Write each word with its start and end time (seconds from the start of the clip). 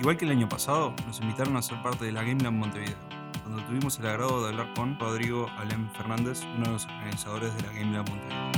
Igual 0.00 0.16
que 0.16 0.24
el 0.24 0.32
año 0.32 0.48
pasado, 0.48 0.92
nos 1.06 1.20
invitaron 1.20 1.56
a 1.56 1.62
ser 1.62 1.80
parte 1.82 2.04
de 2.04 2.12
la 2.12 2.22
Game 2.22 2.42
Lab 2.42 2.52
Montevideo, 2.52 2.96
donde 3.44 3.62
tuvimos 3.62 3.98
el 3.98 4.06
agrado 4.06 4.42
de 4.42 4.48
hablar 4.48 4.74
con 4.74 4.98
Rodrigo 4.98 5.48
Alem 5.56 5.88
Fernández, 5.92 6.42
uno 6.56 6.66
de 6.66 6.72
los 6.72 6.86
organizadores 6.86 7.54
de 7.54 7.62
la 7.62 7.72
Game 7.72 7.92
Lab 7.92 8.08
Montevideo. 8.08 8.48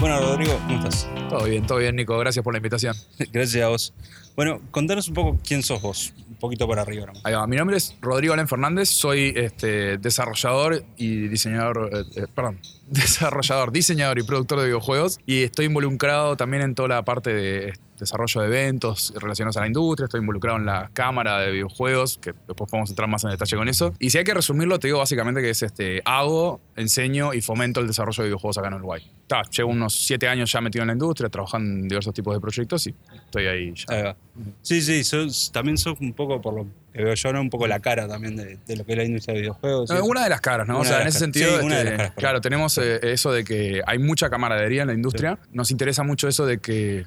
Bueno, 0.00 0.20
Rodrigo, 0.20 0.60
¿cómo 0.66 0.77
estás? 0.88 1.08
Todo 1.28 1.44
bien, 1.44 1.66
todo 1.66 1.78
bien, 1.78 1.96
Nico. 1.96 2.18
Gracias 2.18 2.42
por 2.42 2.54
la 2.54 2.58
invitación. 2.58 2.94
Gracias 3.32 3.64
a 3.64 3.68
vos. 3.68 3.92
Bueno, 4.36 4.60
contanos 4.70 5.08
un 5.08 5.14
poco 5.14 5.38
quién 5.44 5.62
sos 5.62 5.82
vos, 5.82 6.14
un 6.28 6.36
poquito 6.36 6.66
por 6.66 6.78
arriba. 6.78 7.06
¿no? 7.06 7.12
Ahí 7.24 7.34
va. 7.34 7.46
Mi 7.46 7.56
nombre 7.56 7.76
es 7.76 7.96
Rodrigo 8.00 8.34
Alén 8.34 8.48
Fernández. 8.48 8.88
Soy 8.88 9.32
este, 9.36 9.98
desarrollador 9.98 10.84
y 10.96 11.28
diseñador, 11.28 11.90
eh, 11.92 12.22
eh, 12.22 12.26
perdón, 12.34 12.60
desarrollador, 12.86 13.72
diseñador 13.72 14.18
y 14.18 14.22
productor 14.22 14.60
de 14.60 14.66
videojuegos. 14.66 15.18
Y 15.26 15.42
estoy 15.42 15.66
involucrado 15.66 16.36
también 16.36 16.62
en 16.62 16.74
toda 16.74 16.88
la 16.88 17.04
parte 17.04 17.32
de 17.32 17.74
desarrollo 17.98 18.40
de 18.40 18.46
eventos 18.46 19.12
relacionados 19.16 19.56
a 19.56 19.60
la 19.60 19.66
industria. 19.66 20.04
Estoy 20.04 20.20
involucrado 20.20 20.58
en 20.58 20.66
la 20.66 20.90
cámara 20.92 21.40
de 21.40 21.50
videojuegos, 21.50 22.18
que 22.18 22.32
después 22.46 22.70
podemos 22.70 22.90
entrar 22.90 23.08
más 23.08 23.24
en 23.24 23.30
detalle 23.30 23.56
con 23.56 23.68
eso. 23.68 23.92
Y 23.98 24.10
si 24.10 24.18
hay 24.18 24.24
que 24.24 24.34
resumirlo, 24.34 24.78
te 24.78 24.88
digo 24.88 24.98
básicamente 24.98 25.42
que 25.42 25.50
es 25.50 25.62
este, 25.62 26.00
hago, 26.04 26.60
enseño 26.76 27.34
y 27.34 27.40
fomento 27.40 27.80
el 27.80 27.86
desarrollo 27.88 28.22
de 28.22 28.28
videojuegos 28.28 28.58
acá 28.58 28.68
en 28.68 28.74
Uruguay. 28.74 29.10
Ta, 29.26 29.42
llevo 29.50 29.70
unos 29.70 29.94
siete 29.94 30.28
años 30.28 30.52
ya 30.52 30.60
metido 30.60 30.77
en 30.82 30.88
la 30.88 30.92
industria, 30.94 31.28
trabajando 31.28 31.70
en 31.70 31.88
diversos 31.88 32.12
tipos 32.14 32.34
de 32.34 32.40
proyectos 32.40 32.86
y 32.86 32.94
estoy 33.26 33.46
ahí 33.46 33.72
ya. 33.74 33.94
Ahí. 33.94 34.14
Sí, 34.62 34.80
sí, 34.82 35.04
sos- 35.04 35.50
también 35.52 35.76
sos 35.78 35.98
un 36.00 36.12
poco, 36.12 36.40
por 36.40 36.54
lo 36.54 36.66
que 36.92 37.02
veo 37.04 37.14
yo, 37.14 37.32
¿no? 37.32 37.40
un 37.40 37.50
poco 37.50 37.66
la 37.66 37.80
cara 37.80 38.06
también 38.08 38.36
de, 38.36 38.58
de 38.66 38.76
lo 38.76 38.84
que 38.84 38.92
es 38.92 38.98
la 38.98 39.04
industria 39.04 39.34
de 39.34 39.40
videojuegos. 39.42 39.90
Una 40.02 40.24
de 40.24 40.30
las 40.30 40.40
caras, 40.40 40.66
¿no? 40.68 40.74
Una 40.74 40.82
o 40.82 40.84
sea, 40.84 41.02
en 41.02 41.08
ese 41.08 41.18
sentido, 41.18 41.58
Sí, 41.60 41.64
una 41.66 41.78
de 41.78 41.84
las 41.84 41.92
caras, 41.92 42.08
perdón. 42.10 42.20
claro, 42.20 42.40
tenemos 42.40 42.78
eh, 42.78 43.00
eso 43.02 43.32
de 43.32 43.44
que 43.44 43.82
hay 43.86 43.98
mucha 43.98 44.30
camaradería 44.30 44.82
en 44.82 44.88
la 44.88 44.94
industria. 44.94 45.38
Nos 45.52 45.70
interesa 45.70 46.02
mucho 46.02 46.28
eso 46.28 46.46
de 46.46 46.58
que 46.58 47.04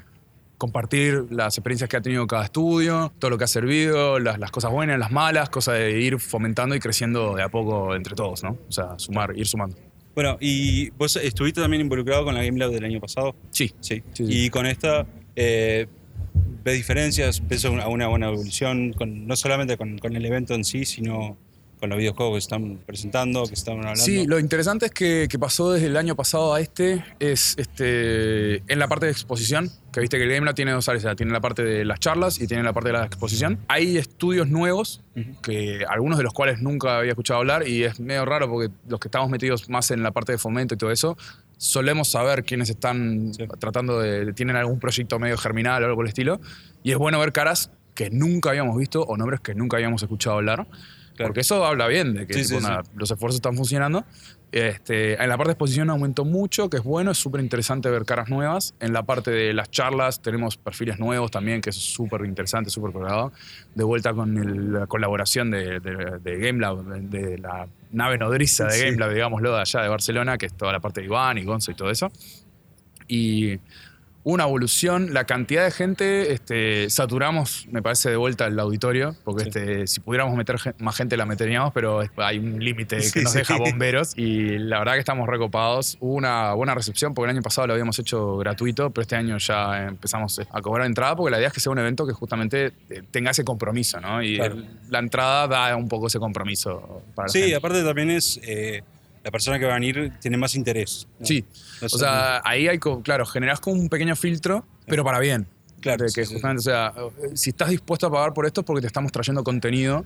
compartir 0.57 1.25
las 1.31 1.57
experiencias 1.57 1.89
que 1.89 1.97
ha 1.97 2.01
tenido 2.01 2.27
cada 2.27 2.43
estudio, 2.43 3.11
todo 3.17 3.31
lo 3.31 3.37
que 3.39 3.45
ha 3.45 3.47
servido, 3.47 4.19
las, 4.19 4.37
las 4.37 4.51
cosas 4.51 4.69
buenas, 4.71 4.99
las 4.99 5.11
malas, 5.11 5.49
cosas 5.49 5.75
de 5.79 5.99
ir 5.99 6.19
fomentando 6.19 6.75
y 6.75 6.79
creciendo 6.79 7.33
de 7.35 7.41
a 7.41 7.49
poco 7.49 7.95
entre 7.95 8.13
todos, 8.13 8.43
¿no? 8.43 8.57
O 8.69 8.71
sea, 8.71 8.93
sumar, 8.99 9.35
ir 9.35 9.47
sumando. 9.47 9.75
Bueno, 10.13 10.37
y 10.41 10.89
vos 10.91 11.15
estuviste 11.15 11.61
también 11.61 11.81
involucrado 11.81 12.25
con 12.25 12.35
la 12.35 12.43
Game 12.43 12.59
Lab 12.59 12.71
del 12.71 12.83
año 12.83 12.99
pasado. 12.99 13.35
Sí. 13.49 13.73
Sí. 13.79 14.03
Sí, 14.13 14.25
sí. 14.25 14.45
Y 14.45 14.49
con 14.49 14.65
esta, 14.65 15.05
eh, 15.35 15.87
¿ves 16.63 16.75
diferencias? 16.75 17.47
¿Ves 17.47 17.63
una, 17.65 17.87
una 17.87 18.07
buena 18.07 18.27
evolución? 18.27 18.93
Con, 18.93 19.25
no 19.27 19.35
solamente 19.35 19.77
con, 19.77 19.97
con 19.99 20.15
el 20.15 20.25
evento 20.25 20.53
en 20.53 20.65
sí, 20.65 20.85
sino 20.85 21.37
con 21.81 21.89
los 21.89 21.97
videojuegos 21.97 22.35
que 22.35 22.39
están 22.39 22.77
presentando, 22.85 23.43
que 23.45 23.55
están 23.55 23.79
hablando. 23.79 23.99
Sí, 23.99 24.25
lo 24.27 24.39
interesante 24.39 24.85
es 24.85 24.91
que, 24.91 25.27
que 25.29 25.37
pasó 25.39 25.71
desde 25.73 25.87
el 25.87 25.97
año 25.97 26.15
pasado 26.15 26.53
a 26.53 26.61
este 26.61 27.03
es 27.19 27.55
este, 27.57 28.57
en 28.71 28.77
la 28.79 28.87
parte 28.87 29.07
de 29.07 29.11
exposición, 29.11 29.69
que 29.91 29.99
viste 29.99 30.17
que 30.17 30.23
el 30.25 30.29
Game 30.31 30.45
Lab 30.45 30.53
tiene 30.53 30.71
dos 30.71 30.87
áreas, 30.87 31.15
tiene 31.15 31.31
la 31.33 31.41
parte 31.41 31.63
de 31.63 31.83
las 31.83 31.99
charlas 31.99 32.39
y 32.39 32.45
tiene 32.47 32.61
la 32.63 32.71
parte 32.71 32.89
de 32.89 32.93
la 32.93 33.05
exposición. 33.05 33.57
Hay 33.67 33.97
estudios 33.97 34.47
nuevos, 34.47 35.01
Ujú. 35.15 35.41
que 35.41 35.83
algunos 35.89 36.17
de 36.19 36.23
los 36.23 36.33
cuales 36.33 36.61
nunca 36.61 36.99
había 36.99 37.11
escuchado 37.11 37.39
hablar 37.39 37.67
y 37.67 37.83
es 37.83 37.99
medio 37.99 38.23
raro 38.25 38.47
porque 38.49 38.71
los 38.87 38.99
que 38.99 39.07
estamos 39.07 39.29
metidos 39.29 39.67
más 39.67 39.89
en 39.91 40.03
la 40.03 40.11
parte 40.11 40.31
de 40.33 40.37
fomento 40.37 40.75
y 40.75 40.77
todo 40.77 40.91
eso, 40.91 41.17
solemos 41.57 42.09
saber 42.11 42.43
quiénes 42.43 42.69
están 42.69 43.33
Sí. 43.33 43.43
tratando 43.59 43.99
de, 43.99 44.31
tienen 44.33 44.55
algún 44.55 44.79
proyecto 44.79 45.17
medio 45.19 45.37
germinal 45.37 45.81
o 45.81 45.85
algo 45.87 45.95
por 45.97 46.05
el 46.05 46.09
estilo. 46.09 46.39
Y 46.83 46.91
es 46.91 46.97
bueno 46.97 47.19
ver 47.19 47.31
caras 47.33 47.71
que 47.95 48.09
nunca 48.11 48.51
habíamos 48.51 48.77
visto 48.77 49.01
o 49.03 49.17
nombres 49.17 49.41
que 49.41 49.53
nunca 49.55 49.77
habíamos 49.77 50.01
escuchado 50.03 50.37
hablar. 50.37 50.65
Claro. 51.15 51.29
Porque 51.29 51.41
eso 51.41 51.63
habla 51.65 51.87
bien 51.87 52.13
de 52.13 52.25
que 52.27 52.33
Sí, 52.35 52.43
tipo, 52.43 52.59
sí, 52.59 52.65
nada, 52.65 52.83
sí. 52.83 52.91
los 52.95 53.11
esfuerzos 53.11 53.35
están 53.35 53.55
funcionando. 53.55 54.05
Este, 54.53 55.13
en 55.21 55.29
la 55.29 55.37
parte 55.37 55.49
de 55.49 55.53
exposición 55.53 55.89
aumentó 55.89 56.25
mucho, 56.25 56.69
que 56.69 56.75
es 56.77 56.83
bueno, 56.83 57.11
es 57.11 57.17
súper 57.17 57.39
interesante 57.41 57.89
ver 57.89 58.03
caras 58.03 58.27
nuevas. 58.29 58.73
En 58.81 58.91
la 58.91 59.03
parte 59.03 59.31
de 59.31 59.53
las 59.53 59.71
charlas 59.71 60.21
tenemos 60.21 60.57
perfiles 60.57 60.99
nuevos 60.99 61.31
también, 61.31 61.61
que 61.61 61.69
es 61.69 61.77
súper 61.77 62.25
interesante, 62.25 62.69
súper 62.69 62.91
progrado. 62.91 63.31
De 63.75 63.83
vuelta 63.85 64.13
con 64.13 64.37
el- 64.37 64.73
la 64.73 64.87
colaboración 64.87 65.51
de, 65.51 65.79
de, 65.79 66.19
de 66.21 66.37
GameLab, 66.37 66.83
de, 66.83 67.27
de 67.29 67.37
la 67.37 67.67
nave 67.91 68.17
nodriza 68.17 68.65
de. 68.65 68.85
GameLab, 68.85 69.13
digámoslo, 69.13 69.53
de 69.55 69.61
allá 69.61 69.81
de 69.83 69.87
Barcelona, 69.89 70.37
que 70.37 70.47
es 70.47 70.53
toda 70.53 70.73
la 70.73 70.79
parte 70.81 70.99
de 70.99 71.05
Iván 71.07 71.37
y 71.37 71.43
Gonzo 71.45 71.71
y 71.71 71.75
todo 71.75 71.89
eso. 71.89 72.11
Y 73.07 73.57
una 74.23 74.43
evolución, 74.43 75.13
la 75.13 75.23
cantidad 75.25 75.63
de 75.65 75.71
gente, 75.71 76.31
este, 76.33 76.89
saturamos, 76.91 77.65
me 77.71 77.81
parece, 77.81 78.11
de 78.11 78.17
vuelta 78.17 78.45
el 78.45 78.59
auditorio, 78.59 79.15
porque 79.23 79.43
Sí. 79.45 79.49
este, 79.49 79.87
si 79.87 79.99
pudiéramos 79.99 80.35
meter 80.35 80.57
más 80.77 80.95
gente 80.95 81.17
la 81.17 81.25
meteríamos, 81.25 81.73
pero 81.73 82.01
hay 82.17 82.37
un 82.37 82.63
límite 82.63 82.97
que 82.97 83.01
Sí, 83.03 83.21
nos 83.21 83.31
sí. 83.31 83.39
deja 83.39 83.57
bomberos 83.57 84.13
y 84.17 84.59
la 84.59 84.77
verdad 84.79 84.93
que 84.93 84.99
estamos 84.99 85.27
recopados. 85.27 85.97
Hubo 85.99 86.13
una 86.13 86.53
buena 86.53 86.75
recepción 86.75 87.13
porque 87.15 87.31
el 87.31 87.35
año 87.37 87.41
pasado 87.41 87.65
lo 87.67 87.73
habíamos 87.73 87.97
hecho 87.97 88.37
gratuito, 88.37 88.91
pero 88.91 89.01
este 89.01 89.15
año 89.15 89.37
ya 89.39 89.87
empezamos 89.87 90.39
a 90.51 90.61
cobrar 90.61 90.85
entrada 90.85 91.15
porque 91.15 91.31
la 91.31 91.37
idea 91.37 91.47
es 91.47 91.53
que 91.53 91.59
sea 91.59 91.71
un 91.71 91.79
evento 91.79 92.05
que 92.05 92.13
justamente 92.13 92.73
eh, 92.89 93.01
tenga 93.09 93.31
ese 93.31 93.43
compromiso, 93.43 93.99
¿no? 93.99 94.21
Y 94.21 94.35
Claro. 94.37 94.57
la 94.89 94.99
entrada 94.99 95.47
da 95.47 95.75
un 95.75 95.87
poco 95.89 96.07
ese 96.07 96.19
compromiso 96.19 97.01
para 97.15 97.25
la 97.27 97.31
Sí, 97.31 97.39
gente. 97.39 97.55
aparte 97.55 97.83
también 97.83 98.11
es. 98.11 98.39
eh, 98.43 98.83
la 99.23 99.31
persona 99.31 99.59
que 99.59 99.65
va 99.65 99.71
a 99.71 99.75
venir 99.79 100.13
tiene 100.19 100.37
más 100.37 100.55
interés. 100.55 101.07
¿no? 101.19 101.25
Sí, 101.25 101.45
o 101.81 101.89
sea, 101.89 102.41
ahí 102.43 102.67
hay, 102.67 102.79
claro, 102.79 103.25
generás 103.25 103.59
como 103.59 103.79
un 103.79 103.89
pequeño 103.89 104.15
filtro, 104.15 104.65
pero 104.87 105.03
para 105.03 105.19
bien. 105.19 105.47
Claro, 105.79 106.03
De 106.03 106.09
sí, 106.09 106.15
que 106.21 106.25
sí, 106.25 106.33
justamente, 106.33 106.59
o 106.59 106.63
sea, 106.63 106.93
si 107.33 107.49
estás 107.51 107.69
dispuesto 107.69 108.07
a 108.07 108.11
pagar 108.11 108.33
por 108.33 108.45
esto 108.45 108.61
es 108.61 108.65
porque 108.67 108.81
te 108.81 108.87
estamos 108.87 109.11
trayendo 109.11 109.43
contenido 109.43 110.05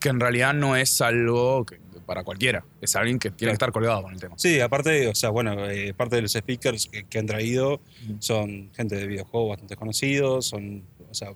que 0.00 0.10
en 0.10 0.20
realidad 0.20 0.52
no 0.52 0.76
es 0.76 1.00
algo 1.00 1.64
que- 1.64 1.78
para 2.04 2.22
cualquiera. 2.22 2.62
Es 2.82 2.94
alguien 2.96 3.18
que 3.18 3.30
tiene 3.30 3.52
que 3.52 3.54
estar 3.54 3.72
colgado 3.72 4.02
con 4.02 4.12
el 4.12 4.20
tema. 4.20 4.34
Sí, 4.36 4.60
aparte, 4.60 5.08
o 5.08 5.14
sea, 5.14 5.30
bueno, 5.30 5.64
eh, 5.70 5.94
parte 5.94 6.16
de 6.16 6.22
los 6.22 6.32
speakers 6.32 6.86
que, 6.92 7.04
que 7.04 7.18
han 7.18 7.24
traído 7.24 7.80
son 8.18 8.70
gente 8.74 8.96
de 8.96 9.06
videojuegos 9.06 9.48
bastante 9.50 9.74
conocidos, 9.76 10.44
son, 10.44 10.82
o 11.10 11.14
sea, 11.14 11.30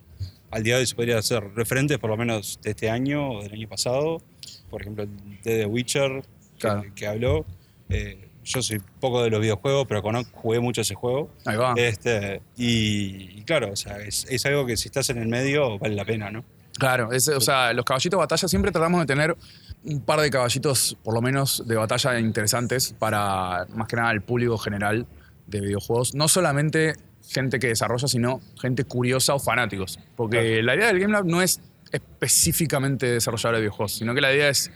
al 0.50 0.62
día 0.62 0.74
de 0.74 0.80
hoy 0.80 0.86
se 0.86 0.94
podría 0.94 1.22
ser 1.22 1.42
referentes 1.54 1.98
por 1.98 2.10
lo 2.10 2.18
menos 2.18 2.60
de 2.62 2.70
este 2.72 2.90
año 2.90 3.30
o 3.30 3.42
del 3.42 3.52
año 3.54 3.66
pasado. 3.68 4.20
Por 4.68 4.82
ejemplo, 4.82 5.06
de 5.06 5.38
The 5.42 5.64
Witcher, 5.66 6.22
Claro. 6.58 6.84
que 6.94 7.06
habló. 7.06 7.46
Eh, 7.88 8.28
yo 8.44 8.62
soy 8.62 8.80
poco 9.00 9.22
de 9.22 9.30
los 9.30 9.40
videojuegos, 9.40 9.86
pero 9.88 10.00
conozco, 10.02 10.30
jugué 10.40 10.58
mucho 10.60 10.80
ese 10.80 10.94
juego. 10.94 11.30
Ahí 11.44 11.56
va. 11.56 11.74
Este, 11.76 12.40
y, 12.56 13.38
y 13.40 13.42
claro, 13.44 13.72
o 13.72 13.76
sea, 13.76 13.98
es, 13.98 14.26
es 14.30 14.46
algo 14.46 14.64
que 14.66 14.76
si 14.76 14.88
estás 14.88 15.10
en 15.10 15.18
el 15.18 15.28
medio 15.28 15.78
vale 15.78 15.94
la 15.94 16.04
pena, 16.04 16.30
¿no? 16.30 16.44
Claro, 16.78 17.12
es- 17.12 17.28
o 17.28 17.40
sea, 17.40 17.72
los 17.72 17.84
caballitos 17.84 18.16
de 18.18 18.22
batalla 18.22 18.48
siempre 18.48 18.70
tratamos 18.72 19.00
de 19.00 19.06
tener 19.06 19.36
un 19.84 20.00
par 20.00 20.20
de 20.20 20.30
caballitos, 20.30 20.96
por 21.02 21.12
lo 21.14 21.20
menos, 21.20 21.62
de 21.66 21.76
batalla 21.76 22.18
interesantes 22.20 22.94
para 22.98 23.66
más 23.74 23.86
que 23.88 23.96
nada 23.96 24.12
el 24.12 24.22
público 24.22 24.56
general 24.58 25.06
de 25.46 25.60
videojuegos. 25.60 26.14
No 26.14 26.28
solamente 26.28 26.94
gente 27.28 27.58
que 27.58 27.66
desarrolla, 27.68 28.08
sino 28.08 28.40
gente 28.60 28.84
curiosa 28.84 29.34
o 29.34 29.38
fanáticos. 29.38 29.98
Porque 30.16 30.38
Claro. 30.40 30.62
la 30.62 30.74
idea 30.76 30.86
del 30.86 31.00
Game 31.00 31.12
Lab 31.12 31.26
no 31.26 31.42
es 31.42 31.60
específicamente 31.92 33.06
desarrollar 33.06 33.54
de 33.54 33.60
videojuegos, 33.60 33.92
sino 33.96 34.14
que 34.14 34.20
la 34.20 34.32
idea 34.34 34.48
es 34.48 34.70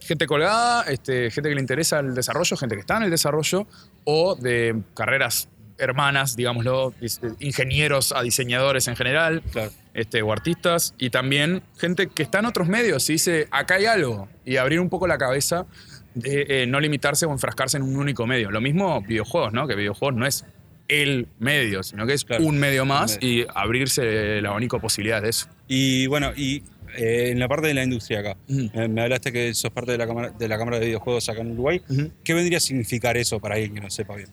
gente 0.00 0.26
colgada, 0.26 0.82
este, 0.84 1.30
gente 1.30 1.48
que 1.48 1.54
le 1.54 1.60
interesa 1.60 2.00
el 2.00 2.14
desarrollo, 2.14 2.56
gente 2.56 2.74
que 2.74 2.80
está 2.80 2.96
en 2.96 3.04
el 3.04 3.10
desarrollo, 3.10 3.66
o 4.04 4.34
de 4.36 4.80
carreras 4.94 5.48
hermanas, 5.78 6.34
digámoslo, 6.34 6.92
ingenieros 7.38 8.12
a 8.12 8.22
diseñadores 8.22 8.88
en 8.88 8.96
general, 8.96 9.42
Claro. 9.52 9.70
este, 9.94 10.22
o 10.22 10.32
artistas, 10.32 10.94
y 10.98 11.10
también 11.10 11.62
gente 11.78 12.08
que 12.08 12.22
está 12.22 12.40
en 12.40 12.46
otros 12.46 12.68
medios 12.68 13.08
y 13.10 13.14
dice, 13.14 13.46
acá 13.50 13.74
hay 13.76 13.86
algo, 13.86 14.28
y 14.44 14.56
abrir 14.56 14.80
un 14.80 14.88
poco 14.88 15.06
la 15.06 15.18
cabeza 15.18 15.66
de 16.14 16.46
eh, 16.48 16.66
no 16.66 16.80
limitarse 16.80 17.26
o 17.26 17.32
enfrascarse 17.32 17.76
en 17.76 17.84
un 17.84 17.96
único 17.96 18.26
medio. 18.26 18.50
Lo 18.50 18.60
mismo 18.60 19.00
videojuegos, 19.02 19.52
¿no? 19.52 19.68
Que 19.68 19.76
videojuegos 19.76 20.16
no 20.18 20.26
es 20.26 20.44
el 20.88 21.28
medio, 21.38 21.82
sino 21.82 22.06
que 22.06 22.14
es 22.14 22.24
Claro, 22.24 22.44
un 22.44 22.58
medio 22.58 22.84
más 22.84 23.18
medio. 23.20 23.42
y 23.42 23.46
abrirse 23.54 24.38
el 24.38 24.46
abanico 24.46 24.78
de 24.78 24.80
posibilidades 24.80 25.22
de 25.22 25.28
eso. 25.30 25.46
Y 25.68 26.06
bueno, 26.08 26.32
y 26.34 26.64
eh, 26.96 27.30
en 27.30 27.38
la 27.38 27.48
parte 27.48 27.68
de 27.68 27.74
la 27.74 27.84
industria 27.84 28.20
acá, 28.20 28.36
eh, 28.48 28.88
me 28.88 29.02
hablaste 29.02 29.32
que 29.32 29.54
sos 29.54 29.70
parte 29.70 29.92
de 29.92 29.98
la 29.98 30.06
cámara 30.06 30.30
de, 30.30 30.48
la 30.48 30.58
cámara 30.58 30.78
de 30.78 30.86
videojuegos 30.86 31.28
acá 31.28 31.40
en 31.40 31.52
Uruguay. 31.52 31.82
¿Qué 32.24 32.34
vendría 32.34 32.58
a 32.58 32.60
significar 32.60 33.16
eso 33.16 33.40
para 33.40 33.54
alguien 33.56 33.74
que 33.74 33.80
no 33.80 33.90
sepa 33.90 34.16
bien? 34.16 34.28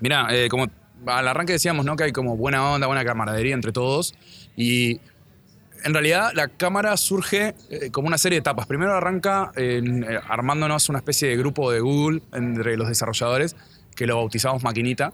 Mirá, 0.00 0.28
eh, 0.30 0.48
como 0.48 0.66
al 1.06 1.28
arranque 1.28 1.52
decíamos, 1.52 1.84
¿no? 1.84 1.96
Que 1.96 2.04
hay 2.04 2.12
como 2.12 2.36
buena 2.36 2.72
onda, 2.72 2.86
buena 2.86 3.04
camaradería 3.04 3.54
entre 3.54 3.72
todos. 3.72 4.14
Y 4.56 5.00
en 5.84 5.92
realidad 5.92 6.32
la 6.34 6.48
cámara 6.48 6.96
surge 6.96 7.54
eh, 7.70 7.90
como 7.90 8.08
una 8.08 8.18
serie 8.18 8.36
de 8.36 8.40
etapas. 8.40 8.66
Primero 8.66 8.92
arranca 8.94 9.52
eh, 9.56 9.82
armándonos 10.28 10.88
una 10.88 10.98
especie 10.98 11.28
de 11.28 11.36
grupo 11.36 11.70
de 11.70 11.80
Google 11.80 12.22
entre 12.32 12.76
los 12.76 12.88
desarrolladores, 12.88 13.56
que 13.94 14.06
lo 14.06 14.16
bautizamos 14.16 14.62
Maquinita. 14.62 15.12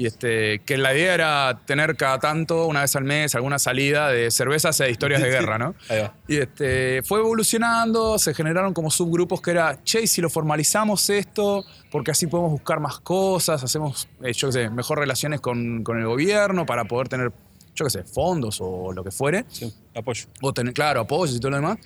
Y 0.00 0.06
este, 0.06 0.60
que 0.60 0.78
la 0.78 0.94
idea 0.94 1.12
era 1.12 1.60
tener 1.66 1.94
cada 1.94 2.18
tanto, 2.18 2.64
una 2.66 2.80
vez 2.80 2.96
al 2.96 3.04
mes, 3.04 3.34
alguna 3.34 3.58
salida 3.58 4.08
de 4.08 4.30
cervezas 4.30 4.80
e 4.80 4.90
historias 4.90 5.20
de 5.20 5.28
guerra, 5.28 5.58
¿no? 5.58 5.74
Ahí 5.90 6.00
va. 6.00 6.14
Y 6.26 6.38
este, 6.38 7.02
fue 7.02 7.20
evolucionando, 7.20 8.18
se 8.18 8.32
generaron 8.32 8.72
como 8.72 8.90
subgrupos 8.90 9.42
que 9.42 9.50
era, 9.50 9.78
che, 9.84 10.06
si 10.06 10.22
lo 10.22 10.30
formalizamos 10.30 11.10
esto, 11.10 11.66
porque 11.90 12.12
así 12.12 12.26
podemos 12.28 12.50
buscar 12.52 12.80
más 12.80 12.98
cosas, 13.00 13.62
hacemos, 13.62 14.08
eh, 14.22 14.32
yo 14.32 14.48
qué 14.48 14.52
sé, 14.52 14.70
mejor 14.70 14.98
relaciones 15.00 15.42
con, 15.42 15.84
con 15.84 15.98
el 15.98 16.06
gobierno 16.06 16.64
para 16.64 16.84
poder 16.86 17.08
tener, 17.08 17.30
yo 17.74 17.84
qué 17.84 17.90
sé, 17.90 18.04
fondos 18.04 18.56
o 18.62 18.92
lo 18.94 19.04
que 19.04 19.10
fuere, 19.10 19.44
Sí, 19.48 19.70
apoyo. 19.94 20.24
o 20.40 20.54
tener, 20.54 20.72
claro, 20.72 21.00
apoyos 21.00 21.36
y 21.36 21.40
todo 21.40 21.50
lo 21.50 21.56
demás, 21.58 21.76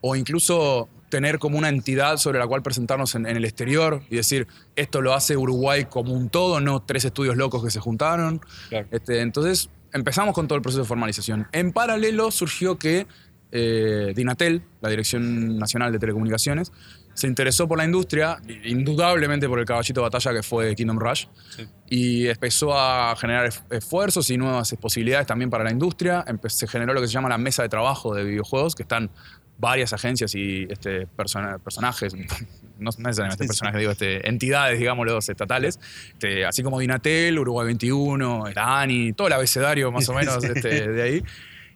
o 0.00 0.16
incluso 0.16 0.88
tener 1.08 1.38
como 1.38 1.58
una 1.58 1.68
entidad 1.68 2.16
sobre 2.18 2.38
la 2.38 2.46
cual 2.46 2.62
presentarnos 2.62 3.14
en, 3.14 3.26
en, 3.26 3.36
el 3.36 3.44
exterior 3.44 4.02
y 4.10 4.16
decir, 4.16 4.46
esto 4.76 5.00
lo 5.00 5.14
hace 5.14 5.36
Uruguay 5.36 5.86
como 5.86 6.12
un 6.12 6.28
todo, 6.28 6.60
no 6.60 6.80
tres 6.82 7.04
estudios 7.04 7.36
locos 7.36 7.64
que 7.64 7.70
se 7.70 7.80
juntaron. 7.80 8.40
Claro. 8.68 8.86
Este, 8.90 9.20
entonces 9.20 9.70
empezamos 9.92 10.34
con 10.34 10.46
todo 10.48 10.56
el 10.56 10.62
proceso 10.62 10.82
de 10.82 10.88
formalización. 10.88 11.46
En 11.52 11.72
paralelo 11.72 12.30
surgió 12.30 12.78
que 12.78 13.06
eh, 13.50 14.12
Dinatel, 14.14 14.62
la 14.82 14.90
Dirección 14.90 15.56
Nacional 15.58 15.90
de 15.92 15.98
Telecomunicaciones, 15.98 16.70
se 17.14 17.26
interesó 17.26 17.66
por 17.66 17.78
la 17.78 17.84
industria, 17.84 18.38
indudablemente 18.64 19.48
por 19.48 19.58
el 19.58 19.64
caballito 19.64 20.00
de 20.00 20.02
batalla 20.04 20.32
que 20.34 20.42
fue 20.42 20.74
Kingdom 20.76 20.98
Rush, 21.00 21.24
Sí. 21.56 21.66
y 21.88 22.26
empezó 22.28 22.78
a 22.78 23.16
generar 23.16 23.50
esfuerzos 23.70 24.30
y 24.30 24.36
nuevas 24.36 24.72
posibilidades 24.80 25.26
también 25.26 25.50
para 25.50 25.64
la 25.64 25.72
industria. 25.72 26.24
Empe- 26.26 26.48
se 26.50 26.68
generó 26.68 26.94
lo 26.94 27.00
que 27.00 27.08
se 27.08 27.14
llama 27.14 27.28
la 27.28 27.38
mesa 27.38 27.62
de 27.62 27.68
trabajo 27.70 28.14
de 28.14 28.22
videojuegos, 28.22 28.74
que 28.76 28.82
están 28.84 29.10
varias 29.58 29.92
agencias 29.92 30.34
y 30.34 30.66
este, 30.70 31.06
persona- 31.06 31.58
personajes, 31.58 32.14
no 32.78 32.90
necesariamente 32.98 33.42
Sí, 33.44 33.44
sí. 33.44 33.48
personajes, 33.48 33.80
digo, 33.80 33.92
este, 33.92 34.28
entidades, 34.28 34.78
digámoslo, 34.78 35.18
estatales, 35.18 35.80
este, 36.12 36.46
así 36.46 36.62
como 36.62 36.78
Dinatel, 36.78 37.38
Uruguay 37.38 37.66
21, 37.66 38.46
está 38.48 38.80
ANI, 38.80 39.12
todo 39.14 39.26
el 39.26 39.32
abecedario 39.32 39.90
más 39.90 40.08
o 40.08 40.14
menos 40.14 40.42
este, 40.44 40.88
de 40.92 41.02
ahí, 41.02 41.22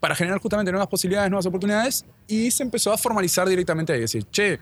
para 0.00 0.14
generar 0.14 0.38
justamente 0.40 0.70
nuevas 0.72 0.88
posibilidades, 0.88 1.30
nuevas 1.30 1.46
oportunidades, 1.46 2.04
y 2.28 2.50
se 2.50 2.62
empezó 2.62 2.92
a 2.92 2.98
formalizar 2.98 3.48
directamente 3.48 3.92
ahí, 3.92 4.00
decir, 4.00 4.24
che, 4.30 4.58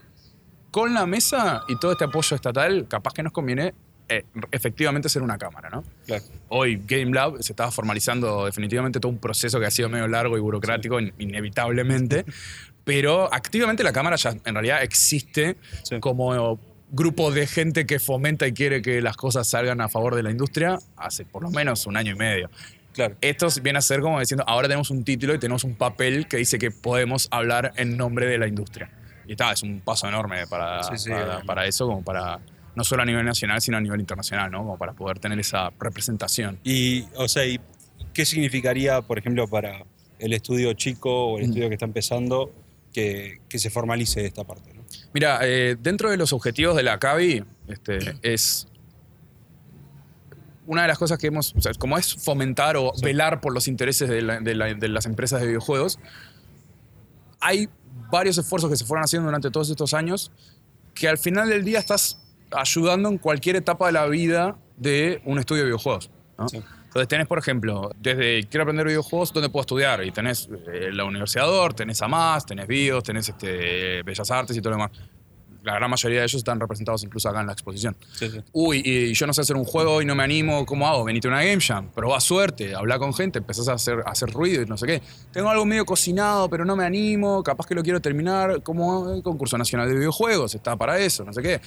con 0.71 0.95
la 0.95 1.05
mesa 1.07 1.63
y 1.69 1.79
todo 1.79 1.93
este 1.93 2.05
apoyo 2.05 2.35
estatal, 2.37 2.87
capaz 2.89 3.13
que 3.13 3.23
nos 3.23 3.33
conviene 3.33 3.75
eh, 4.09 4.25
efectivamente 4.51 5.09
ser 5.09 5.23
una 5.23 5.39
cámara, 5.39 5.69
¿no? 5.71 5.85
Claro. 6.07 6.25
Hoy 6.49 6.83
Game 6.87 7.13
Lab 7.13 7.43
se 7.43 7.53
estaba 7.53 7.71
formalizando 7.71 8.45
definitivamente 8.45 8.99
todo 8.99 9.11
un 9.13 9.19
proceso 9.19 9.61
que 9.61 9.67
ha 9.67 9.71
sido 9.71 9.89
medio 9.89 10.09
largo 10.09 10.37
y 10.37 10.41
burocrático, 10.41 10.99
in- 11.01 11.13
inevitablemente, 11.19 12.25
pero 12.85 13.33
activamente 13.33 13.83
la 13.83 13.93
cámara 13.93 14.17
ya 14.17 14.31
en 14.45 14.55
realidad 14.55 14.83
existe 14.83 15.57
Sí. 15.83 16.01
como 16.01 16.59
grupo 16.91 17.31
de 17.31 17.47
gente 17.47 17.87
que 17.87 17.99
fomenta 18.01 18.47
y 18.49 18.53
quiere 18.53 18.83
que 18.83 19.01
las 19.01 19.17
cosas 19.17 19.47
salgan 19.47 19.81
a 19.81 19.89
favor 19.89 20.17
de 20.17 20.23
la 20.25 20.31
industria 20.31 20.79
hace 20.97 21.25
por 21.25 21.43
lo 21.43 21.51
menos 21.51 21.87
un 21.87 21.97
año 21.97 22.13
y 22.13 22.17
medio. 22.17 22.51
Claro. 22.93 23.15
Esto 23.21 23.47
viene 23.63 23.79
a 23.79 23.83
ser 23.83 24.01
como 24.01 24.19
diciendo, 24.19 24.43
ahora 24.49 24.67
tenemos 24.67 24.91
un 24.91 25.05
título 25.05 25.35
y 25.35 25.39
tenemos 25.39 25.63
un 25.63 25.77
papel 25.77 26.27
que 26.27 26.39
dice 26.39 26.59
que 26.59 26.73
podemos 26.73 27.29
hablar 27.31 27.73
en 27.77 27.97
nombre 27.97 28.27
de 28.27 28.39
la 28.39 28.49
industria. 28.49 28.91
Y 29.29 29.33
está, 29.33 29.53
es 29.53 29.63
un 29.63 29.81
paso 29.81 30.09
enorme 30.09 30.45
para, 30.49 30.83
Sí, 30.83 30.99
sí, 30.99 31.11
para, 31.11 31.41
para 31.43 31.67
eso, 31.67 31.87
como 31.87 32.03
para, 32.03 32.41
no 32.75 32.83
solo 32.83 33.03
a 33.03 33.07
nivel 33.07 33.25
nacional, 33.25 33.61
sino 33.61 33.77
a 33.77 33.81
nivel 33.81 34.01
internacional, 34.01 34.51
¿no? 34.51 34.59
Como 34.59 34.77
para 34.77 34.93
poder 34.93 35.21
tener 35.21 35.39
esa 35.39 35.71
representación. 35.79 36.59
Y, 36.65 37.05
o 37.15 37.29
sea, 37.29 37.47
¿y 37.47 37.61
¿qué 38.13 38.27
significaría, 38.27 39.01
por 39.03 39.19
ejemplo, 39.21 39.47
para 39.47 39.85
el 40.19 40.33
estudio 40.33 40.73
chico 40.73 41.27
o 41.29 41.39
el 41.39 41.45
estudio 41.45 41.69
que 41.69 41.75
está 41.75 41.87
empezando 41.87 42.51
que, 42.93 43.41
que 43.49 43.59
se 43.59 43.71
formalice 43.71 44.25
esta 44.27 44.45
parte? 44.45 44.73
¿no? 44.75 44.83
Mira, 45.13 45.39
eh, 45.43 45.77
dentro 45.81 46.11
de 46.11 46.17
los 46.17 46.33
objetivos 46.33 46.77
de 46.77 46.83
la 46.83 46.99
CABI, 46.99 47.45
este, 47.69 47.99
es 48.23 48.67
una 50.67 50.83
de 50.83 50.89
las 50.89 50.99
cosas 50.99 51.19
que 51.19 51.27
hemos, 51.29 51.55
o 51.57 51.61
sea, 51.61 51.73
como 51.75 51.99
es 51.99 52.15
fomentar 52.15 52.77
o 52.77 52.93
Sí. 52.95 53.05
velar 53.05 53.41
por 53.41 53.53
los 53.53 53.67
intereses 53.69 54.09
de, 54.09 54.23
la- 54.23 54.41
de 54.41 54.55
la- 54.55 54.75
de 54.75 54.89
las 54.89 55.05
empresas 55.07 55.41
de 55.41 55.49
videojuegos, 55.49 55.99
hay 57.41 57.69
varios 58.11 58.39
esfuerzos 58.39 58.71
que 58.71 58.77
se 58.77 58.85
fueron 58.85 59.05
haciendo 59.05 59.27
durante 59.27 59.51
todos 59.51 59.71
estos 59.71 59.95
años 59.95 60.31
que 60.95 61.09
al 61.09 61.19
final 61.19 61.49
del 61.49 61.65
día 61.65 61.79
estás 61.79 62.21
ayudando 62.53 63.09
en 63.09 63.19
cualquier 63.19 63.57
etapa 63.57 63.87
de 63.87 63.93
la 63.93 64.07
vida 64.07 64.59
de 64.77 65.23
un 65.25 65.39
estudio 65.39 65.63
de 65.63 65.67
videojuegos. 65.67 66.11
¿no? 66.39 66.49
Sí. 66.49 66.63
Entonces 66.91 67.07
tenés, 67.07 67.29
por 67.29 67.39
ejemplo, 67.39 67.93
desde 68.01 68.43
quiero 68.49 68.65
aprender 68.65 68.85
videojuegos, 68.85 69.33
¿dónde 69.33 69.49
puedo 69.49 69.61
estudiar? 69.61 70.05
Y 70.05 70.11
tenés 70.11 70.49
eh, 70.73 70.91
la 70.93 71.05
Universidad 71.05 71.47
DOR, 71.47 71.73
tenés 71.73 72.03
AMAS, 72.03 72.47
tenés 72.47 72.67
BIOS, 72.67 73.05
tenés 73.05 73.29
este, 73.29 74.03
Bellas 74.03 74.29
Artes 74.29 74.57
y 74.57 74.61
todo 74.61 74.71
lo 74.71 74.77
demás. 74.79 74.91
La 75.63 75.75
gran 75.75 75.89
mayoría 75.89 76.19
de 76.19 76.25
ellos 76.25 76.39
están 76.39 76.59
representados 76.59 77.05
incluso 77.05 77.29
acá 77.29 77.43
en 77.43 77.47
la 77.47 77.53
exposición. 77.53 77.97
Sí, 78.13 78.29
sí. 78.29 78.41
Uy, 78.51 78.83
y 78.85 79.15
yo 79.15 79.25
no 79.29 79.33
sé 79.33 79.43
hacer 79.43 79.55
un 79.55 79.65
juego 79.65 80.03
y 80.03 80.05
no 80.05 80.17
me 80.17 80.25
animo, 80.25 80.67
¿cómo 80.67 80.89
hago? 80.89 81.05
Venite 81.05 81.29
a 81.29 81.31
una 81.31 81.45
Game 81.45 81.61
Jam, 81.61 81.91
probá 81.95 82.19
suerte, 82.19 82.75
habla 82.75 82.99
con 82.99 83.15
gente, 83.15 83.39
empezás 83.39 83.69
a 83.69 83.75
hacer, 83.75 84.01
a 84.05 84.11
hacer 84.11 84.31
ruido 84.33 84.63
y 84.63 84.67
no 84.67 84.77
sé 84.77 84.89
qué. 84.89 85.03
Tengo 85.31 85.49
algo 85.49 85.65
medio 85.65 85.87
cocinado, 85.87 86.51
pero 86.51 86.65
no 86.65 86.75
me 86.75 86.85
animo, 86.85 87.45
capaz 87.45 87.69
que 87.69 87.77
lo 87.77 87.85
quiero 87.85 88.01
terminar. 88.01 88.65
como 88.65 89.13
el 89.13 89.23
concurso 89.23 89.57
nacional 89.57 89.87
de 89.87 89.95
videojuegos? 89.95 90.57
Está 90.57 90.75
para 90.75 90.99
eso, 90.99 91.25
no 91.25 91.33
sé 91.33 91.41
qué. 91.41 91.61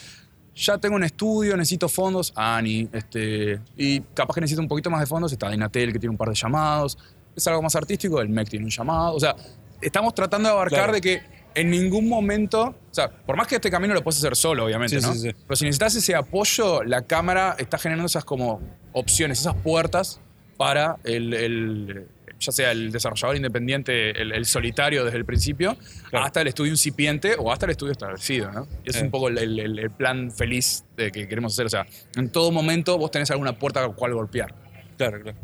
Ya 0.56 0.78
tengo 0.78 0.96
un 0.96 1.04
estudio, 1.04 1.58
necesito 1.58 1.90
fondos, 1.90 2.32
Ani, 2.36 2.88
este, 2.94 3.60
y 3.76 4.00
capaz 4.14 4.36
que 4.36 4.42
necesito 4.42 4.62
un 4.62 4.68
poquito 4.68 4.90
más 4.90 5.00
de 5.00 5.08
fondos, 5.08 5.32
está 5.32 5.50
Dinatel 5.50 5.92
que 5.92 6.00
tiene 6.00 6.12
un 6.12 6.18
par 6.18 6.30
de 6.30 6.36
llamados. 6.36 6.98
Es 7.36 7.48
algo 7.48 7.62
más 7.64 7.76
artístico, 7.76 8.22
el 8.22 8.30
MEC 8.30 8.50
tiene 8.50 8.66
un 8.66 8.72
llamado. 8.72 9.16
O 9.16 9.20
sea, 9.20 9.36
estamos 9.82 10.14
tratando 10.14 10.50
de 10.50 10.54
abarcar 10.54 10.78
Claro. 10.80 10.94
de 10.94 11.02
que 11.02 11.22
en 11.56 11.70
ningún 11.72 12.08
momento, 12.08 12.62
o 12.68 12.76
sea, 12.94 13.10
por 13.10 13.36
más 13.36 13.48
que 13.48 13.56
este 13.56 13.72
camino 13.72 13.94
lo 13.96 14.04
puedes 14.04 14.20
hacer 14.20 14.36
solo, 14.36 14.66
obviamente, 14.66 15.00
Sí, 15.00 15.06
¿no? 15.08 15.14
sí, 15.14 15.20
sí. 15.20 15.32
Pero 15.48 15.56
si 15.56 15.66
necesitas 15.66 15.96
ese 15.96 16.16
apoyo, 16.16 16.84
la 16.84 17.02
cámara 17.04 17.56
está 17.58 17.78
generando 17.80 18.06
esas 18.08 18.24
como 18.26 18.60
opciones, 18.92 19.40
esas 19.40 19.56
puertas 19.56 20.20
para 20.58 20.98
el, 21.04 21.34
el- 21.34 22.08
ya 22.46 22.52
sea 22.52 22.72
el 22.72 22.92
desarrollador 22.92 23.36
independiente, 23.36 24.12
el, 24.22 24.32
el 24.32 24.46
solitario 24.46 25.04
desde 25.06 25.18
el 25.18 25.26
principio, 25.26 25.78
Claro. 26.10 26.26
hasta 26.26 26.42
el 26.42 26.48
estudio 26.48 26.72
incipiente 26.72 27.36
o 27.38 27.52
hasta 27.52 27.66
el 27.66 27.72
estudio 27.72 27.92
establecido, 27.94 28.52
¿no? 28.52 28.68
Y 28.86 28.90
es 28.90 28.96
Eh. 28.98 29.04
un 29.04 29.12
poco 29.12 29.28
el, 29.30 29.38
el- 29.38 29.60
el- 29.60 29.80
el 29.80 29.92
plan 29.92 30.32
feliz 30.32 30.84
de 30.98 31.12
que 31.12 31.28
queremos 31.28 31.54
hacer. 31.54 31.66
O 31.66 31.70
sea, 31.70 31.86
en 32.16 32.30
todo 32.30 32.52
momento 32.52 32.98
vos 32.98 33.12
tenés 33.12 33.32
alguna 33.32 33.58
puerta 33.58 33.84
a 33.84 33.88
la 33.88 33.94
cual 33.94 34.14
golpear. 34.14 34.54
Claro, 34.98 35.22
claro. 35.22 35.38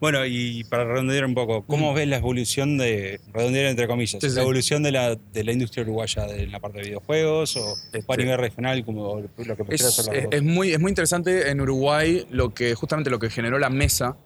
Bueno, 0.00 0.24
y 0.24 0.62
para 0.62 0.84
redondear 0.84 1.24
un 1.24 1.34
poco, 1.34 1.64
¿cómo 1.66 1.90
Mm. 1.90 1.94
ves 1.96 2.06
la 2.08 2.16
evolución 2.18 2.78
de, 2.78 3.20
redondear 3.34 3.66
entre 3.66 3.88
comillas, 3.88 4.20
Sí, 4.22 4.30
sí. 4.30 4.36
la 4.36 4.42
evolución 4.42 4.84
de 4.84 4.92
la, 4.92 5.16
de 5.16 5.42
la 5.42 5.50
industria 5.52 5.82
uruguaya 5.82 6.24
de- 6.24 6.44
en 6.44 6.52
la 6.52 6.60
parte 6.60 6.78
de 6.78 6.84
videojuegos 6.84 7.56
o, 7.56 7.74
Este- 7.92 8.04
a 8.06 8.16
nivel 8.16 8.38
regional, 8.38 8.84
como 8.84 9.16
lo 9.20 9.56
que 9.56 9.64
prefieras 9.64 9.98
Es, 9.98 9.98
hacer 9.98 10.16
es- 10.16 10.26
es 10.30 10.42
muy, 10.44 10.70
es 10.72 10.78
muy 10.78 10.90
interesante 10.90 11.50
en 11.50 11.60
Uruguay 11.60 12.24
lo 12.30 12.54
que, 12.54 12.76
justamente 12.76 13.10
lo 13.10 13.18
que 13.18 13.28
generó 13.28 13.58
la 13.58 13.70
mesa, 13.70 14.16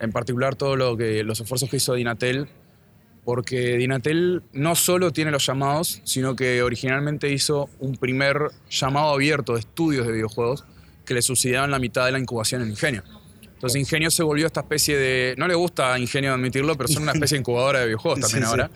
en 0.00 0.12
particular 0.12 0.54
todo 0.56 0.76
lo 0.76 0.96
los 0.96 1.40
esfuerzos 1.40 1.70
que 1.70 1.76
hizo 1.76 1.94
Dinatel, 1.94 2.48
porque 3.24 3.76
Dinatel 3.76 4.42
no 4.52 4.74
solo 4.74 5.12
tiene 5.12 5.30
los 5.30 5.46
llamados, 5.46 6.00
sino 6.04 6.36
que 6.36 6.62
originalmente 6.62 7.32
hizo 7.32 7.70
un 7.80 7.96
primer 7.96 8.50
llamado 8.68 9.14
abierto 9.14 9.54
de 9.54 9.60
estudios 9.60 10.06
de 10.06 10.12
videojuegos 10.12 10.64
que 11.04 11.14
le 11.14 11.22
subsidiaban 11.22 11.70
la 11.70 11.78
mitad 11.78 12.04
de 12.06 12.12
la 12.12 12.18
incubación 12.18 12.62
en 12.62 12.70
Ingenio. 12.70 13.02
Entonces 13.64 13.80
Ingenio 13.80 14.10
se 14.10 14.22
volvió 14.22 14.46
esta 14.46 14.60
especie 14.60 14.96
de... 14.96 15.34
No 15.38 15.48
le 15.48 15.54
gusta 15.54 15.94
a 15.94 15.98
Ingenio 15.98 16.34
admitirlo, 16.34 16.76
pero 16.76 16.88
son 16.88 17.02
una 17.04 17.12
especie 17.12 17.36
de 17.36 17.40
incubadora 17.40 17.80
de 17.80 17.86
videojuegos 17.86 18.20
también 18.20 18.42
Sí, 18.42 18.46
sí. 18.46 18.50
ahora. 18.50 18.70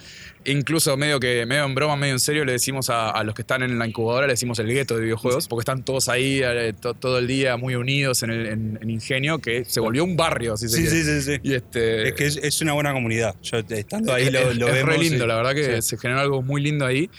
Incluso 0.45 0.97
medio 0.97 1.21
que 1.21 1.45
medio 1.45 1.65
en 1.65 1.75
broma, 1.75 1.97
medio 1.97 2.15
en 2.15 2.21
serio, 2.21 2.45
le 2.45 2.53
decimos 2.53 2.89
a, 2.89 3.11
a 3.11 3.23
los 3.25 3.35
que 3.35 3.43
están 3.43 3.63
en 3.63 3.79
la 3.79 3.87
incubadora, 3.87 4.27
le 4.27 4.33
decimos 4.33 4.59
el 4.61 4.69
gueto 4.69 4.97
de 4.97 5.03
videojuegos, 5.03 5.47
porque 5.49 5.63
están 5.63 5.85
todos 5.85 6.09
ahí 6.09 6.41
eh, 6.43 6.73
to- 6.81 6.95
todo 6.95 7.19
el 7.19 7.27
día 7.27 7.57
muy 7.59 7.75
unidos 7.75 8.23
en, 8.23 8.31
el, 8.31 8.47
en- 8.47 8.79
en 8.81 8.89
Ingenio, 8.91 9.41
que 9.41 9.65
se 9.67 9.81
volvió 9.81 10.05
un 10.05 10.17
barrio, 10.17 10.57
se 10.57 10.69
Sí, 10.69 10.77
quiere. 10.83 10.91
sí, 10.91 11.03
sí, 11.05 11.23
sí. 11.23 11.41
Y 11.43 11.55
este, 11.55 12.09
Es 12.09 12.15
que 12.15 12.27
es, 12.27 12.37
es 12.39 12.61
una 12.63 12.73
buena 12.73 12.93
comunidad. 12.95 13.35
Yo 13.43 13.59
estando 13.59 14.15
ahí 14.15 14.31
lo, 14.31 14.39
es- 14.39 14.57
lo 14.57 14.69
es 14.69 14.75
vemos. 14.75 14.95
re 14.95 14.99
lindo, 14.99 15.27
la 15.27 15.37
verdad 15.37 15.55
que 15.55 15.83
se 15.83 15.99
generó 15.99 16.21
algo 16.21 16.41
muy 16.41 16.63
lindo 16.63 16.87
ahí. 16.87 17.11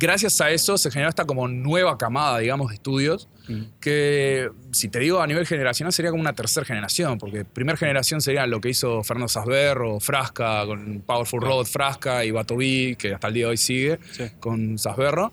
Gracias 0.00 0.40
a 0.40 0.50
eso 0.50 0.78
se 0.78 0.90
generó 0.90 1.10
esta 1.10 1.26
como 1.26 1.46
nueva 1.46 1.98
camada, 1.98 2.38
digamos, 2.38 2.68
de 2.68 2.74
estudios, 2.76 3.28
Mm. 3.48 3.62
que 3.80 4.48
si 4.72 4.88
te 4.88 4.98
digo 5.00 5.20
a 5.20 5.26
nivel 5.26 5.46
generacional 5.46 5.92
sería 5.92 6.10
como 6.10 6.20
una 6.22 6.32
tercera 6.34 6.64
generación, 6.64 7.18
porque 7.18 7.44
primera 7.44 7.76
generación 7.76 8.20
sería 8.20 8.46
lo 8.46 8.60
que 8.60 8.70
hizo 8.70 9.02
Fernando 9.02 9.28
Sasber 9.28 9.76
o 9.78 10.00
Frasca 10.00 10.64
con 10.64 11.02
Powerful. 11.04 11.40
Road, 11.42 11.64
Frasca 11.66 12.24
y 12.24 12.30
Batoví, 12.30 12.96
que 12.96 13.12
hasta 13.14 13.28
el 13.28 13.34
día 13.34 13.44
de 13.46 13.50
hoy 13.50 13.56
sigue 13.56 13.98
Sí. 14.12 14.24
con 14.40 14.78
Sasberro. 14.78 15.32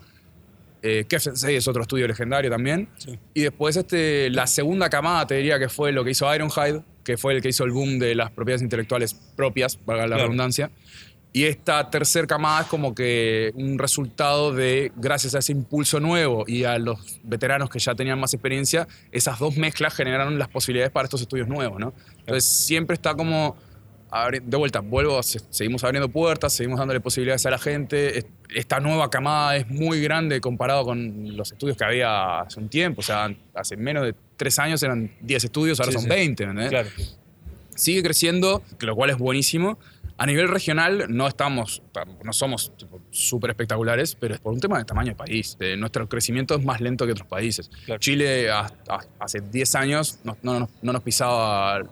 Eh, 0.81 1.05
es 1.09 1.67
otro 1.67 1.81
estudio 1.81 2.07
legendario 2.07 2.49
también. 2.51 2.87
Sí. 2.97 3.17
Y 3.33 3.41
después 3.41 3.75
este, 3.77 4.29
la 4.29 4.47
segunda 4.47 4.89
camada 4.89 5.25
te 5.27 5.35
diría 5.35 5.59
que 5.59 5.69
fue 5.69 5.91
lo 5.91 6.03
que 6.03 6.11
hizo 6.11 6.33
Ironhide, 6.33 6.81
que 7.03 7.17
fue 7.17 7.33
el 7.35 7.41
que 7.41 7.49
hizo 7.49 7.63
el 7.63 7.71
boom 7.71 7.99
de 7.99 8.15
las 8.15 8.31
propiedades 8.31 8.61
intelectuales 8.61 9.13
propias, 9.35 9.79
valga 9.85 10.03
la 10.03 10.07
Claro. 10.09 10.23
redundancia. 10.23 10.71
Y 11.33 11.43
esta 11.43 11.89
tercera 11.91 12.25
camada 12.25 12.61
es 12.61 12.67
como 12.67 12.95
que 12.95 13.51
un 13.55 13.77
resultado 13.77 14.53
de, 14.53 14.91
gracias 14.95 15.35
a 15.35 15.39
ese 15.39 15.51
impulso 15.51 15.99
nuevo 15.99 16.45
y 16.47 16.63
a 16.63 16.79
los 16.79 17.19
veteranos 17.23 17.69
que 17.69 17.77
ya 17.79 17.93
tenían 17.93 18.19
más 18.19 18.33
experiencia, 18.33 18.87
esas 19.11 19.37
dos 19.37 19.55
mezclas 19.55 19.93
generaron 19.93 20.39
las 20.39 20.47
posibilidades 20.47 20.91
para 20.91 21.05
estos 21.05 21.21
estudios 21.21 21.47
nuevos, 21.47 21.79
¿no? 21.79 21.93
Entonces 22.19 22.43
siempre 22.45 22.95
está 22.95 23.13
como, 23.13 23.55
de 24.41 24.57
vuelta, 24.57 24.79
vuelvo, 24.79 25.21
se- 25.21 25.41
seguimos 25.51 25.83
abriendo 25.83 26.09
puertas, 26.09 26.53
seguimos 26.53 26.79
dándole 26.79 27.01
posibilidades 27.01 27.45
a 27.45 27.51
la 27.51 27.59
gente. 27.59 28.17
Es- 28.19 28.25
Esta 28.55 28.79
nueva 28.79 29.09
camada 29.09 29.57
es 29.57 29.67
muy 29.69 30.01
grande 30.01 30.39
comparado 30.39 30.85
con 30.85 31.35
los 31.35 31.51
estudios 31.51 31.75
que 31.77 31.83
había 31.83 32.39
hace 32.39 32.59
un 32.61 32.69
tiempo. 32.69 33.01
O 33.01 33.03
sea, 33.03 33.29
hace 33.53 33.75
menos 33.75 34.05
de 34.05 34.15
tres 34.37 34.57
años 34.57 34.81
eran 34.81 35.11
10 35.21 35.43
estudios, 35.43 35.79
ahora 35.81 35.91
Sí, 35.91 35.95
son 35.97 36.03
sí. 36.03 36.09
20, 36.09 36.43
¿entendés? 36.45 36.69
Claro. 36.69 36.89
sigue 37.75 38.01
creciendo, 38.01 38.63
lo 38.79 38.95
cual 38.95 39.09
es 39.11 39.17
buenísimo. 39.17 39.77
A 40.19 40.25
nivel 40.25 40.47
regional 40.47 41.05
no 41.09 41.27
estamos, 41.27 41.83
no 42.23 42.33
somos 42.33 42.71
súper 43.11 43.51
espectaculares, 43.51 44.15
pero 44.15 44.33
es 44.33 44.39
por 44.39 44.51
un 44.53 44.59
tema 44.59 44.79
de 44.79 44.85
tamaño 44.85 45.09
de 45.11 45.15
país. 45.15 45.55
Eh, 45.59 45.77
nuestro 45.77 46.09
crecimiento 46.09 46.55
es 46.55 46.65
más 46.65 46.81
lento 46.81 47.05
que 47.05 47.11
otros 47.11 47.27
países. 47.27 47.69
Claro. 47.85 47.99
Chile 47.99 48.49
a- 48.49 48.61
a- 48.89 48.99
hace 49.19 49.41
10 49.41 49.75
años 49.75 50.19
no, 50.23 50.35
no 50.41 50.59
nos- 50.61 50.69
no 50.81 50.91
nos 50.93 51.03
pisaba, 51.03 51.83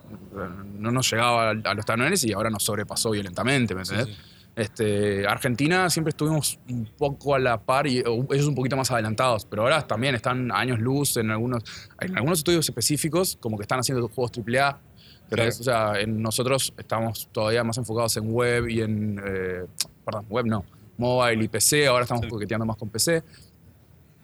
no 0.80 0.92
nos 0.92 1.12
llegaba 1.12 1.52
a 1.52 1.74
los 1.76 1.86
talones 1.86 2.24
y 2.24 2.34
ahora 2.34 2.50
nos 2.50 2.64
sobrepasó 2.64 3.12
violentamente, 3.12 3.76
¿me 3.76 3.86
Sí, 3.86 3.94
sí. 4.06 4.16
Este, 4.56 5.28
Argentina 5.28 5.90
siempre 5.90 6.12
estuvimos 6.12 6.58
un 6.70 6.86
poco 6.98 7.36
a 7.36 7.40
la 7.40 7.58
par 7.62 7.88
y 7.88 7.98
ellos 8.00 8.46
un 8.48 8.56
poquito 8.56 8.78
más 8.78 8.90
adelantados, 8.90 9.44
pero 9.46 9.64
ahora 9.64 9.86
también 9.86 10.16
están 10.16 10.50
años 10.52 10.80
luz 10.80 11.18
en 11.18 11.30
algunos, 11.30 11.62
en 12.00 12.16
algunos 12.16 12.40
estudios 12.40 12.68
específicos, 12.70 13.38
como 13.40 13.58
que 13.58 13.64
están 13.64 13.80
haciendo 13.80 14.08
juegos 14.08 14.32
AAA. 14.32 14.80
Pero 15.30 15.38
Claro. 15.42 15.50
es- 15.50 15.60
o 15.60 15.64
sea, 15.64 16.00
en 16.00 16.22
nosotros 16.22 16.74
estamos 16.78 17.28
todavía 17.32 17.64
más 17.64 17.78
enfocados 17.78 18.16
en 18.18 18.32
web 18.32 18.68
y 18.70 18.82
en. 18.82 19.22
eh, 19.26 19.66
perdón, 20.06 20.26
web 20.30 20.46
no. 20.46 20.64
Mobile 20.98 21.44
y 21.44 21.48
PC. 21.48 21.88
Ahora 21.88 22.04
estamos 22.04 22.24
Sí. 22.26 22.30
coqueteando 22.30 22.66
más 22.66 22.78
con 22.78 22.90
PC. 22.90 23.22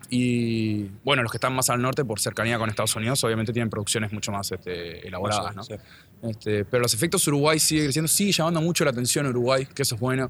Y 0.09 0.89
bueno, 1.05 1.23
los 1.23 1.31
que 1.31 1.37
están 1.37 1.53
más 1.53 1.69
al 1.69 1.81
norte, 1.81 2.03
por 2.03 2.19
cercanía 2.19 2.57
con 2.57 2.69
Estados 2.69 2.95
Unidos, 2.95 3.23
obviamente 3.23 3.53
tienen 3.53 3.69
producciones 3.69 4.11
mucho 4.11 4.31
más 4.31 4.51
este, 4.51 5.07
elaboradas, 5.07 5.55
¿no? 5.55 5.63
Sí. 5.63 5.75
Este, 6.23 6.65
pero 6.65 6.81
los 6.81 6.93
efectos 6.93 7.25
Uruguay 7.27 7.59
sigue 7.59 7.83
creciendo, 7.85 8.07
sigue 8.09 8.31
llamando 8.33 8.61
mucho 8.61 8.83
la 8.83 8.91
atención 8.91 9.25
Uruguay, 9.27 9.65
que 9.73 9.83
eso 9.83 9.95
es 9.95 10.01
bueno. 10.01 10.29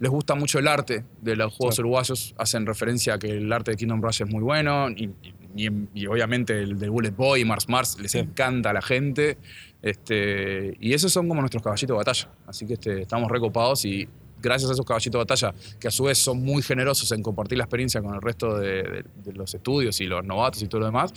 Les 0.00 0.10
gusta 0.10 0.34
mucho 0.34 0.58
el 0.58 0.66
arte 0.66 1.04
de 1.22 1.36
los 1.36 1.54
juegos 1.54 1.76
Sí. 1.76 1.82
uruguayos, 1.82 2.34
hacen 2.38 2.66
referencia 2.66 3.14
a 3.14 3.18
que 3.18 3.28
el 3.30 3.52
arte 3.52 3.70
de 3.72 3.76
Kingdom 3.76 4.02
Rush 4.02 4.22
es 4.22 4.28
muy 4.28 4.42
bueno, 4.42 4.90
y, 4.90 5.04
y- 5.22 5.34
y- 5.56 5.68
y 5.94 6.06
obviamente 6.06 6.58
el 6.60 6.78
de 6.78 6.88
Bullet 6.88 7.10
Boy 7.12 7.40
y 7.42 7.44
Mars 7.44 7.68
Mars 7.68 7.96
les 8.00 8.12
Sí. 8.12 8.18
encanta 8.18 8.70
a 8.70 8.72
la 8.72 8.82
gente. 8.82 9.38
Este, 9.82 10.76
y 10.80 10.94
esos 10.94 11.12
son 11.12 11.28
como 11.28 11.40
nuestros 11.40 11.62
caballitos 11.62 11.94
de 11.94 11.98
batalla. 11.98 12.28
Así 12.46 12.66
que 12.66 12.74
este, 12.74 13.02
estamos 13.02 13.30
recopados 13.30 13.84
y 13.84 14.08
gracias 14.40 14.70
a 14.70 14.72
esos 14.74 14.84
caballitos 14.86 15.12
de 15.12 15.18
batalla, 15.18 15.54
que 15.78 15.88
a 15.88 15.90
su 15.90 16.04
vez 16.04 16.18
son 16.18 16.42
muy 16.42 16.62
generosos 16.62 17.10
en 17.12 17.22
compartir 17.22 17.58
la 17.58 17.64
experiencia 17.64 18.00
con 18.02 18.14
el 18.14 18.20
resto 18.22 18.58
de, 18.58 18.82
de- 18.82 19.04
de 19.24 19.32
los 19.32 19.54
estudios 19.54 20.00
y 20.00 20.06
los 20.06 20.24
novatos 20.24 20.62
y 20.62 20.68
todo 20.68 20.80
lo 20.80 20.86
demás, 20.86 21.12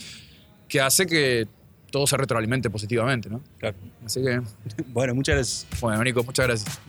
que 0.68 0.80
hace 0.80 1.06
que 1.06 1.46
todo 1.90 2.06
se 2.06 2.16
retroalimente 2.18 2.68
positivamente, 2.70 3.30
¿no? 3.30 3.40
Claro. 3.58 3.76
Así 4.04 4.22
que, 4.22 4.40
Bueno, 4.88 5.14
muchas 5.14 5.34
gracias. 5.34 5.66
bueno, 5.80 6.04
Nico, 6.04 6.22
muchas 6.22 6.46
gracias. 6.46 6.80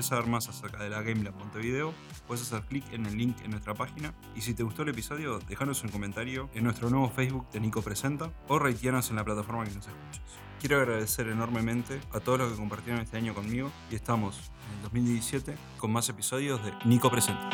Querés 0.00 0.06
saber 0.06 0.28
más 0.28 0.48
acerca 0.48 0.82
de 0.82 0.88
la 0.88 1.02
GameLab 1.02 1.34
Montevideo, 1.34 1.92
puedes 2.26 2.42
hacer 2.46 2.62
clic 2.66 2.90
en 2.90 3.04
el 3.04 3.18
link 3.18 3.36
en 3.44 3.50
nuestra 3.50 3.74
página. 3.74 4.14
Y 4.34 4.40
si 4.40 4.54
te 4.54 4.62
gustó 4.62 4.82
el 4.82 4.88
episodio, 4.88 5.40
déjanos 5.40 5.82
un 5.82 5.90
comentario 5.90 6.48
en 6.54 6.64
nuestro 6.64 6.88
nuevo 6.88 7.10
Facebook 7.10 7.50
de 7.50 7.60
Nico 7.60 7.82
Presenta 7.82 8.30
o 8.48 8.58
rateanos 8.58 9.10
en 9.10 9.16
la 9.16 9.24
plataforma 9.24 9.64
que 9.64 9.74
nos 9.74 9.86
escuches. 9.86 10.22
Quiero 10.58 10.78
agradecer 10.78 11.28
enormemente 11.28 12.00
a 12.14 12.20
todos 12.20 12.38
los 12.38 12.52
que 12.52 12.56
compartieron 12.56 13.02
este 13.02 13.18
año 13.18 13.34
conmigo 13.34 13.70
y 13.90 13.94
estamos 13.94 14.50
en 14.70 14.76
el 14.76 14.82
2017 14.84 15.54
con 15.76 15.92
más 15.92 16.08
episodios 16.08 16.64
de 16.64 16.72
Nico 16.86 17.10
Presenta. 17.10 17.50